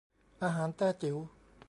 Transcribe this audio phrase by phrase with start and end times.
[0.43, 1.17] อาหารแต้จิ๋ว